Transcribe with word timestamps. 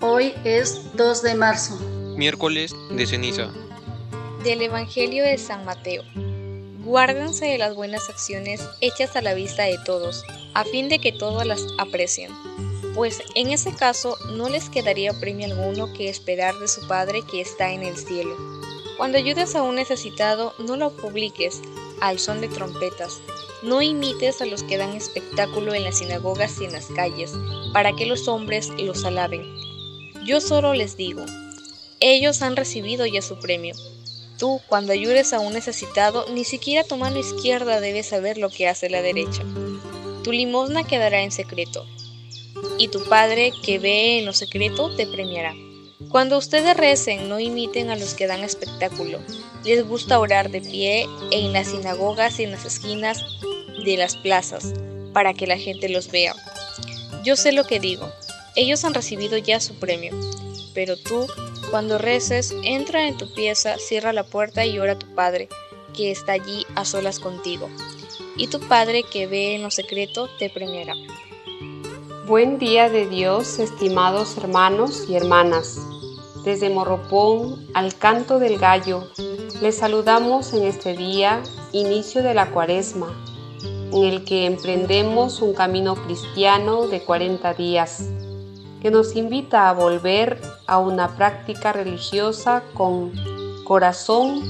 Hoy 0.00 0.34
es 0.44 0.94
2 0.96 1.22
de 1.22 1.34
marzo. 1.34 1.76
Miércoles 2.14 2.74
de 2.90 3.06
ceniza. 3.06 3.50
Del 4.44 4.60
Evangelio 4.60 5.24
de 5.24 5.38
San 5.38 5.64
Mateo. 5.64 6.02
Guárdense 6.84 7.46
de 7.46 7.56
las 7.56 7.74
buenas 7.74 8.10
acciones 8.10 8.60
hechas 8.82 9.16
a 9.16 9.22
la 9.22 9.32
vista 9.32 9.62
de 9.62 9.78
todos, 9.86 10.26
a 10.52 10.64
fin 10.64 10.90
de 10.90 10.98
que 10.98 11.10
todos 11.12 11.46
las 11.46 11.64
aprecien. 11.78 12.30
Pues 12.94 13.22
en 13.34 13.48
ese 13.48 13.74
caso 13.74 14.18
no 14.32 14.50
les 14.50 14.68
quedaría 14.68 15.18
premio 15.18 15.46
alguno 15.46 15.90
que 15.94 16.10
esperar 16.10 16.54
de 16.56 16.68
su 16.68 16.86
Padre 16.86 17.22
que 17.22 17.40
está 17.40 17.72
en 17.72 17.82
el 17.82 17.96
cielo. 17.96 18.36
Cuando 18.98 19.16
ayudes 19.16 19.54
a 19.54 19.62
un 19.62 19.76
necesitado, 19.76 20.52
no 20.58 20.76
lo 20.76 20.90
publiques 20.90 21.62
al 22.02 22.18
son 22.18 22.40
de 22.40 22.48
trompetas. 22.48 23.20
No 23.62 23.80
imites 23.80 24.42
a 24.42 24.46
los 24.46 24.64
que 24.64 24.76
dan 24.76 24.96
espectáculo 24.96 25.72
en 25.72 25.84
las 25.84 25.98
sinagogas 25.98 26.60
y 26.60 26.64
en 26.64 26.72
las 26.72 26.86
calles, 26.86 27.32
para 27.72 27.92
que 27.92 28.06
los 28.06 28.26
hombres 28.26 28.70
los 28.76 29.04
alaben. 29.04 29.46
Yo 30.26 30.40
solo 30.40 30.74
les 30.74 30.96
digo, 30.96 31.24
ellos 32.00 32.42
han 32.42 32.56
recibido 32.56 33.06
ya 33.06 33.22
su 33.22 33.38
premio. 33.38 33.76
Tú, 34.36 34.60
cuando 34.66 34.92
ayudes 34.92 35.32
a 35.32 35.38
un 35.38 35.52
necesitado, 35.52 36.26
ni 36.30 36.44
siquiera 36.44 36.82
tu 36.82 36.96
mano 36.96 37.20
izquierda 37.20 37.80
debe 37.80 38.02
saber 38.02 38.36
lo 38.36 38.50
que 38.50 38.66
hace 38.66 38.90
la 38.90 39.00
derecha. 39.00 39.44
Tu 40.24 40.32
limosna 40.32 40.84
quedará 40.84 41.22
en 41.22 41.30
secreto, 41.30 41.86
y 42.78 42.88
tu 42.88 43.04
Padre 43.04 43.52
que 43.64 43.78
ve 43.78 44.18
en 44.18 44.26
lo 44.26 44.32
secreto 44.32 44.94
te 44.96 45.06
premiará. 45.06 45.54
Cuando 46.08 46.38
ustedes 46.38 46.76
recen, 46.76 47.28
no 47.28 47.40
imiten 47.40 47.90
a 47.90 47.96
los 47.96 48.14
que 48.14 48.26
dan 48.26 48.44
espectáculo. 48.44 49.18
Les 49.64 49.86
gusta 49.86 50.18
orar 50.18 50.50
de 50.50 50.60
pie 50.60 51.06
en 51.30 51.52
las 51.52 51.68
sinagogas 51.68 52.38
y 52.38 52.44
en 52.44 52.52
las 52.52 52.64
esquinas 52.64 53.24
de 53.84 53.96
las 53.96 54.16
plazas, 54.16 54.74
para 55.12 55.34
que 55.34 55.46
la 55.46 55.58
gente 55.58 55.88
los 55.88 56.10
vea. 56.10 56.34
Yo 57.24 57.36
sé 57.36 57.52
lo 57.52 57.64
que 57.64 57.80
digo, 57.80 58.10
ellos 58.54 58.84
han 58.84 58.94
recibido 58.94 59.38
ya 59.38 59.60
su 59.60 59.74
premio. 59.74 60.12
Pero 60.74 60.96
tú, 60.96 61.26
cuando 61.70 61.98
reces, 61.98 62.54
entra 62.64 63.06
en 63.06 63.16
tu 63.16 63.32
pieza, 63.32 63.76
cierra 63.78 64.12
la 64.12 64.24
puerta 64.24 64.64
y 64.66 64.78
ora 64.78 64.92
a 64.92 64.98
tu 64.98 65.06
Padre, 65.14 65.48
que 65.94 66.10
está 66.10 66.32
allí 66.32 66.66
a 66.74 66.84
solas 66.84 67.18
contigo. 67.20 67.68
Y 68.36 68.48
tu 68.48 68.60
Padre 68.60 69.04
que 69.04 69.26
ve 69.26 69.54
en 69.54 69.62
lo 69.62 69.70
secreto 69.70 70.28
te 70.38 70.50
premiará. 70.50 70.94
Buen 72.26 72.58
día 72.58 72.88
de 72.88 73.06
Dios, 73.06 73.58
estimados 73.58 74.36
hermanos 74.36 75.04
y 75.08 75.16
hermanas. 75.16 75.78
Desde 76.44 76.70
Morropón 76.70 77.68
al 77.72 77.94
canto 77.94 78.40
del 78.40 78.58
gallo, 78.58 79.04
les 79.60 79.78
saludamos 79.78 80.52
en 80.54 80.64
este 80.64 80.96
día, 80.96 81.40
inicio 81.70 82.20
de 82.24 82.34
la 82.34 82.50
cuaresma, 82.50 83.16
en 83.92 84.02
el 84.02 84.24
que 84.24 84.46
emprendemos 84.46 85.40
un 85.40 85.54
camino 85.54 85.94
cristiano 85.94 86.88
de 86.88 87.04
40 87.04 87.54
días, 87.54 88.08
que 88.80 88.90
nos 88.90 89.14
invita 89.14 89.68
a 89.68 89.72
volver 89.72 90.40
a 90.66 90.78
una 90.78 91.14
práctica 91.16 91.72
religiosa 91.72 92.64
con 92.74 93.12
corazón 93.62 94.42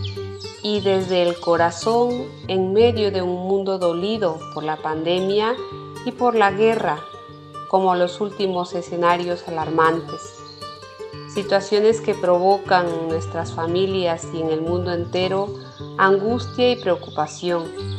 y 0.63 0.81
desde 0.81 1.23
el 1.23 1.39
corazón 1.41 2.25
en 2.49 2.73
medio 2.73 3.13
de 3.13 3.21
un 3.21 3.47
mundo 3.47 3.77
dolido 3.77 4.39
por 4.55 4.65
la 4.65 4.79
pandemia 4.79 5.55
y 6.07 6.13
por 6.13 6.37
la 6.37 6.53
guerra, 6.53 7.01
como 7.69 7.95
los 7.97 8.19
últimos 8.23 8.73
escenarios 8.73 9.47
alarmantes. 9.47 10.42
Situaciones 11.35 12.01
que 12.01 12.15
provocan 12.15 12.89
en 12.89 13.09
nuestras 13.09 13.53
familias 13.53 14.27
y 14.35 14.41
en 14.41 14.51
el 14.51 14.61
mundo 14.61 14.93
entero 14.93 15.49
angustia 15.99 16.71
y 16.71 16.77
preocupación 16.77 17.93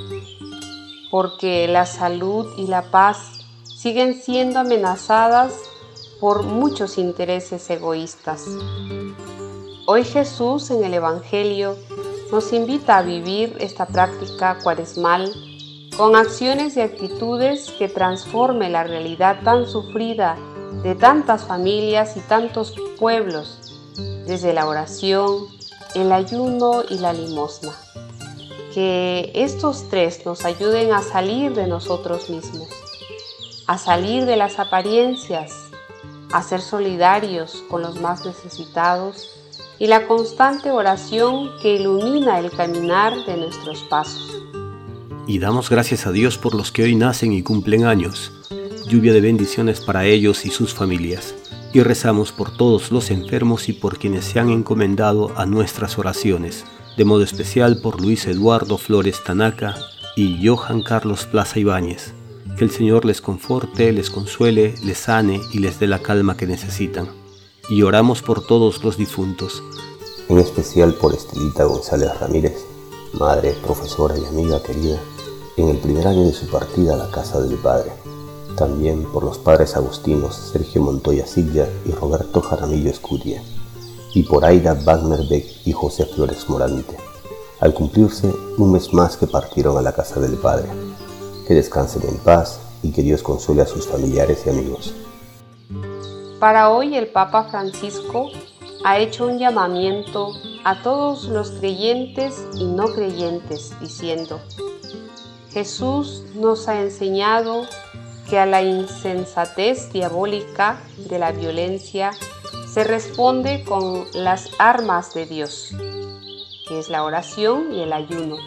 porque 1.14 1.68
la 1.68 1.86
salud 1.86 2.48
y 2.58 2.66
la 2.66 2.90
paz 2.90 3.46
siguen 3.64 4.16
siendo 4.16 4.62
amenazadas 4.62 5.54
por 6.20 6.42
muchos 6.42 6.98
intereses 6.98 7.70
egoístas. 7.70 8.48
Hoy 9.86 10.04
Jesús 10.06 10.72
en 10.72 10.84
el 10.84 10.96
Evangelio 10.96 11.78
nos 12.32 12.52
invita 12.52 12.98
a 12.98 13.04
vivir 13.04 13.56
esta 13.60 13.86
práctica 13.86 14.58
cuaresmal 14.64 15.32
con 15.96 16.16
acciones 16.16 16.78
y 16.78 16.82
actitudes 16.82 17.70
que 17.78 17.90
transforme 17.90 18.72
la 18.72 18.84
realidad 18.84 19.44
tan 19.44 19.68
sufrida 19.68 20.36
de 20.82 20.96
tantas 20.96 21.44
familias 21.44 22.18
y 22.18 22.22
tantos 22.22 22.74
pueblos, 23.00 23.60
desde 24.26 24.54
la 24.54 24.68
oración, 24.68 25.48
el 25.94 26.12
ayuno 26.12 26.84
y 26.90 26.98
la 26.98 27.14
limosna 27.14 27.74
que 28.74 29.32
estos 29.36 29.88
tres 29.90 30.26
nos 30.26 30.46
ayuden 30.46 30.94
a 30.94 31.04
salir 31.04 31.54
de 31.54 31.68
nosotros 31.68 32.30
mismos, 32.30 32.70
a 33.68 33.78
salir 33.78 34.26
de 34.26 34.36
las 34.36 34.58
apariencias, 34.58 35.52
a 36.32 36.42
ser 36.42 36.60
solidarios 36.60 37.64
con 37.70 37.84
los 37.84 38.02
más 38.02 38.26
necesitados 38.26 39.30
y 39.78 39.88
la 39.88 40.08
constante 40.08 40.72
oración 40.72 41.52
que 41.62 41.76
ilumina 41.76 42.40
el 42.40 42.50
caminar 42.50 43.14
de 43.26 43.38
nuestros 43.38 43.84
pasos. 43.84 44.42
Y 45.28 45.38
damos 45.38 45.70
gracias 45.70 46.08
a 46.08 46.12
Dios 46.12 46.38
por 46.38 46.56
los 46.56 46.72
que 46.72 46.84
hoy 46.84 46.96
nacen 46.96 47.32
y 47.32 47.44
cumplen 47.44 47.86
años, 47.86 48.32
lluvia 48.94 49.12
de 49.12 49.22
bendiciones 49.22 49.82
para 49.82 50.06
ellos 50.06 50.46
y 50.46 50.52
sus 50.52 50.76
familias. 50.76 51.34
Y 51.74 51.82
rezamos 51.82 52.32
por 52.32 52.56
todos 52.56 52.92
los 52.92 53.10
enfermos 53.10 53.68
y 53.68 53.74
por 53.74 53.98
quienes 53.98 54.24
se 54.26 54.40
han 54.40 54.52
encomendado 54.52 55.32
a 55.36 55.48
nuestras 55.48 55.98
oraciones 55.98 56.64
de 56.96 57.06
modo 57.06 57.24
especial 57.24 57.80
por 57.82 58.00
Luis 58.00 58.28
Eduardo 58.28 58.78
Flores 58.78 59.24
Tanaka 59.24 59.76
y 60.16 60.46
Johan 60.46 60.84
Carlos 60.84 61.26
Plaza 61.26 61.60
Ibáñez. 61.60 62.14
Que 62.56 62.66
el 62.66 62.70
Señor 62.70 63.04
les 63.04 63.20
conforte, 63.20 63.92
les 63.92 64.12
consuele, 64.12 64.76
les 64.84 65.00
sane 65.00 65.42
y 65.52 65.58
les 65.58 65.80
dé 65.80 65.88
la 65.88 65.98
calma 66.04 66.38
que 66.38 66.46
necesitan. 66.46 67.10
Y 67.70 67.82
oramos 67.82 68.22
por 68.22 68.46
todos 68.46 68.84
los 68.84 68.98
difuntos. 68.98 69.64
En 70.30 70.38
especial 70.38 70.94
por 70.94 71.16
Estelita 71.16 71.64
González 71.64 72.12
Ramírez, 72.20 72.64
madre, 73.14 73.56
profesora 73.64 74.16
y 74.20 74.26
amiga 74.26 74.62
querida, 74.62 75.00
en 75.58 75.70
el 75.70 75.78
primer 75.78 76.08
año 76.08 76.26
de 76.26 76.34
su 76.34 76.46
partida 76.48 76.94
a 76.94 76.98
la 76.98 77.10
casa 77.10 77.42
del 77.42 77.58
Padre. 77.58 78.03
También 78.64 79.04
por 79.04 79.26
los 79.26 79.40
padres 79.40 79.76
agustinos 79.76 80.36
Sergio 80.36 80.82
Montoya 80.82 81.28
Silla 81.28 81.68
y 81.86 81.92
Roberto 81.92 82.40
Jaramillo 82.40 82.90
Escuria 82.90 83.44
y 84.14 84.24
por 84.24 84.46
Aida 84.46 84.74
Wagner 84.74 85.28
Beck 85.30 85.46
y 85.66 85.74
José 85.74 86.06
Flores 86.06 86.48
Morante, 86.48 86.96
al 87.60 87.74
cumplirse 87.74 88.34
un 88.58 88.72
mes 88.72 88.94
más 88.94 89.18
que 89.18 89.28
partieron 89.28 89.78
a 89.78 89.82
la 89.82 89.92
casa 89.92 90.22
del 90.22 90.38
Padre. 90.38 90.70
Que 91.46 91.56
descansen 91.56 92.04
en 92.08 92.16
paz 92.20 92.62
y 92.82 92.94
que 92.94 93.02
Dios 93.02 93.22
consuele 93.22 93.64
a 93.64 93.66
sus 93.66 93.86
familiares 93.86 94.44
y 94.46 94.52
amigos. 94.52 94.94
Para 96.40 96.70
hoy 96.70 96.96
el 96.96 97.08
Papa 97.08 97.50
Francisco 97.52 98.30
ha 98.86 98.98
hecho 98.98 99.28
un 99.28 99.40
llamamiento 99.40 100.32
a 100.64 100.82
todos 100.84 101.26
los 101.26 101.52
creyentes 101.52 102.42
y 102.56 102.64
no 102.64 102.86
creyentes 102.86 103.78
diciendo, 103.82 104.40
Jesús 105.52 106.24
nos 106.34 106.70
ha 106.70 106.80
enseñado 106.80 107.66
que 108.34 108.40
a 108.40 108.48
la 108.48 108.64
insensatez 108.64 109.94
diabólica 109.94 110.82
de 110.98 111.20
la 111.20 111.32
violencia 111.32 112.10
se 112.68 112.84
responde 112.84 113.64
con 113.64 114.06
las 114.16 114.50
armas 114.58 115.14
de 115.14 115.28
Dios, 115.28 115.70
que 116.68 116.80
es 116.80 116.90
la 116.90 117.04
oración 117.04 117.72
y 117.72 117.82
el 117.82 117.94
ayuno. 117.94 118.38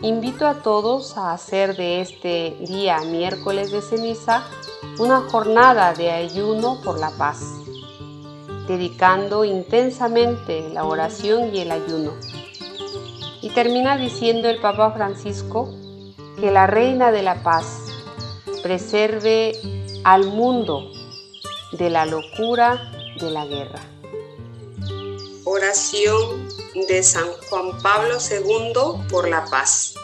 Invito 0.00 0.48
a 0.48 0.62
todos 0.64 1.16
a 1.16 1.32
hacer 1.32 1.76
de 1.76 2.00
este 2.00 2.56
día 2.66 2.98
miércoles 3.02 3.70
de 3.70 3.82
ceniza 3.82 4.42
una 4.98 5.20
jornada 5.30 5.94
de 5.94 6.10
ayuno 6.10 6.80
por 6.82 6.98
la 6.98 7.12
paz, 7.12 7.40
dedicando 8.66 9.44
intensamente 9.44 10.68
la 10.70 10.86
oración 10.86 11.54
y 11.54 11.60
el 11.60 11.70
ayuno. 11.70 12.14
Y 13.42 13.50
termina 13.50 13.96
diciendo 13.96 14.48
el 14.48 14.60
Papa 14.60 14.90
Francisco 14.90 15.72
que 16.40 16.50
la 16.50 16.66
Reina 16.66 17.12
de 17.12 17.22
la 17.22 17.44
Paz 17.44 17.91
preserve 18.62 19.52
al 20.04 20.24
mundo 20.26 20.90
de 21.72 21.90
la 21.90 22.06
locura 22.06 22.92
de 23.20 23.30
la 23.30 23.44
guerra. 23.46 23.80
Oración 25.44 26.48
de 26.88 27.02
San 27.02 27.26
Juan 27.48 27.82
Pablo 27.82 28.18
II 28.18 29.08
por 29.10 29.28
la 29.28 29.44
paz. 29.46 29.94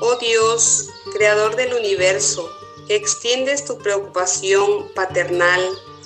Oh 0.00 0.16
Dios, 0.16 0.90
Creador 1.12 1.56
del 1.56 1.72
universo, 1.72 2.50
que 2.86 2.96
extiendes 2.96 3.64
tu 3.64 3.78
preocupación 3.78 4.88
paternal 4.94 5.62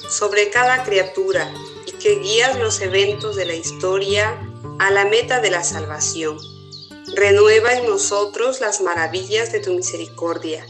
sobre 0.08 0.50
cada 0.50 0.84
criatura 0.84 1.52
y 1.86 1.92
que 1.92 2.20
guías 2.20 2.58
los 2.58 2.80
eventos 2.80 3.36
de 3.36 3.46
la 3.46 3.54
historia 3.54 4.38
a 4.78 4.90
la 4.90 5.04
meta 5.04 5.40
de 5.40 5.50
la 5.50 5.64
salvación. 5.64 6.38
Renueva 7.16 7.74
en 7.74 7.86
nosotros 7.86 8.60
las 8.60 8.80
maravillas 8.80 9.50
de 9.52 9.60
tu 9.60 9.72
misericordia. 9.72 10.64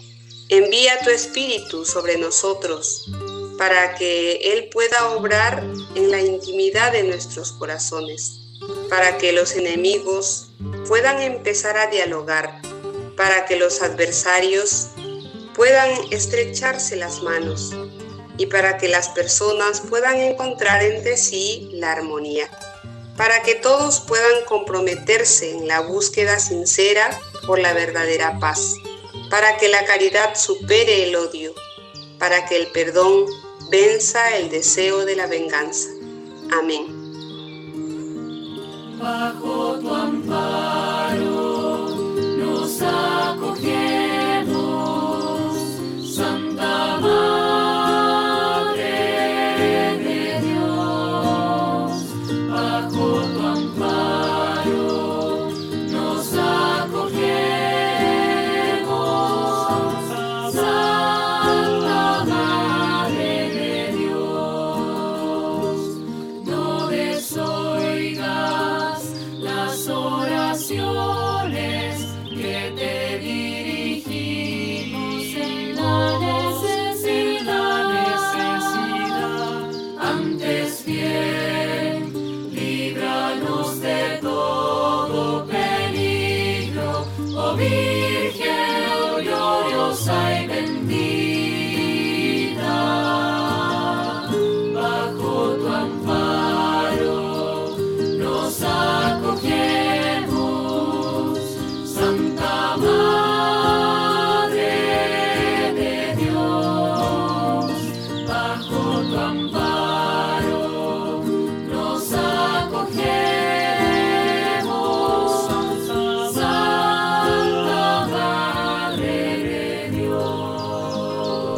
Envía 0.52 0.98
tu 1.04 1.10
Espíritu 1.10 1.84
sobre 1.84 2.18
nosotros 2.18 3.08
para 3.56 3.94
que 3.94 4.52
Él 4.52 4.68
pueda 4.68 5.10
obrar 5.10 5.62
en 5.94 6.10
la 6.10 6.20
intimidad 6.20 6.90
de 6.90 7.04
nuestros 7.04 7.52
corazones, 7.52 8.40
para 8.88 9.16
que 9.16 9.30
los 9.30 9.54
enemigos 9.54 10.48
puedan 10.88 11.22
empezar 11.22 11.78
a 11.78 11.86
dialogar, 11.86 12.60
para 13.16 13.46
que 13.46 13.54
los 13.54 13.80
adversarios 13.80 14.88
puedan 15.54 15.88
estrecharse 16.10 16.96
las 16.96 17.22
manos 17.22 17.70
y 18.36 18.46
para 18.46 18.76
que 18.76 18.88
las 18.88 19.08
personas 19.10 19.80
puedan 19.88 20.16
encontrar 20.16 20.82
entre 20.82 21.16
sí 21.16 21.68
la 21.74 21.92
armonía, 21.92 22.50
para 23.16 23.44
que 23.44 23.54
todos 23.54 24.00
puedan 24.00 24.44
comprometerse 24.46 25.52
en 25.52 25.68
la 25.68 25.78
búsqueda 25.78 26.40
sincera 26.40 27.16
por 27.46 27.60
la 27.60 27.72
verdadera 27.72 28.40
paz, 28.40 28.74
para 29.30 29.56
que 29.56 29.68
la 29.68 29.84
caridad 29.84 30.34
supere 30.34 31.04
el 31.04 31.16
odio, 31.16 31.54
para 32.18 32.44
que 32.46 32.56
el 32.56 32.66
perdón 32.68 33.26
venza 33.70 34.36
el 34.36 34.50
deseo 34.50 35.06
de 35.06 35.16
la 35.16 35.26
venganza. 35.26 35.88
Amén. 36.52 36.98
Bajo 38.98 39.78
tu 39.78 39.94
amparo 39.94 40.39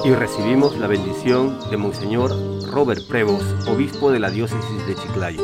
y 0.04 0.10
recibimos 0.14 0.76
la 0.78 0.88
bendición 0.88 1.58
de 1.70 1.76
Monseñor 1.76 2.32
Robert 2.72 3.06
Prevos, 3.06 3.42
obispo 3.68 4.10
de 4.10 4.18
la 4.18 4.30
diócesis 4.30 4.86
de 4.86 4.96
Chiclayo. 4.96 5.42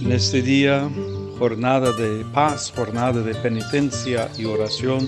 En 0.00 0.12
este 0.12 0.40
día, 0.40 0.88
jornada 1.38 1.92
de 1.92 2.24
paz, 2.32 2.72
jornada 2.74 3.20
de 3.20 3.34
penitencia 3.34 4.30
y 4.38 4.46
oración 4.46 5.06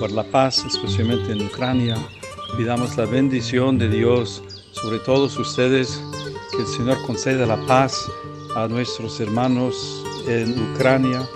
por 0.00 0.10
la 0.10 0.22
paz, 0.22 0.64
especialmente 0.64 1.32
en 1.32 1.42
Ucrania, 1.42 1.96
pidamos 2.56 2.96
la 2.96 3.04
bendición 3.04 3.76
de 3.76 3.90
Dios 3.90 4.42
sobre 4.72 4.98
todos 5.00 5.36
ustedes, 5.38 6.02
que 6.52 6.62
el 6.62 6.66
Señor 6.68 6.96
conceda 7.06 7.44
la 7.46 7.58
paz 7.66 8.10
a 8.56 8.68
nuestros 8.68 9.20
hermanos 9.20 10.02
en 10.26 10.72
Ucrania 10.72 11.28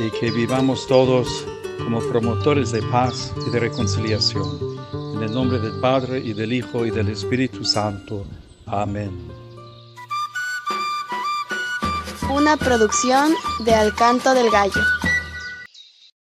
y 0.00 0.10
que 0.18 0.32
vivamos 0.32 0.88
todos 0.88 1.46
como 1.84 2.00
promotores 2.00 2.72
de 2.72 2.82
paz 2.82 3.32
y 3.46 3.50
de 3.50 3.60
reconciliación. 3.60 4.79
En 5.14 5.22
el 5.22 5.32
nombre 5.32 5.58
del 5.58 5.80
Padre 5.80 6.18
y 6.18 6.32
del 6.32 6.52
Hijo 6.52 6.86
y 6.86 6.90
del 6.90 7.08
Espíritu 7.08 7.64
Santo. 7.64 8.24
Amén. 8.66 9.10
Una 12.32 12.56
producción 12.56 13.32
de 13.64 13.74
Alcanto 13.74 14.32
del 14.34 14.50
Gallo. 14.50 14.80